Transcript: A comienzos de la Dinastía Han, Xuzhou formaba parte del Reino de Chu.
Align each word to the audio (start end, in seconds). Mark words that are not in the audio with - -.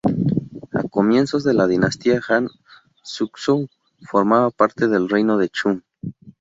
A 0.73 0.81
comienzos 0.89 1.43
de 1.43 1.53
la 1.53 1.67
Dinastía 1.67 2.19
Han, 2.27 2.47
Xuzhou 3.03 3.69
formaba 4.09 4.49
parte 4.49 4.87
del 4.87 5.07
Reino 5.07 5.37
de 5.37 5.49
Chu. 5.49 5.83